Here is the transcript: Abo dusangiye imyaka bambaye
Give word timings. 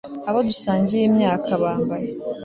Abo 0.29 0.39
dusangiye 0.49 1.03
imyaka 1.09 1.51
bambaye 1.61 2.09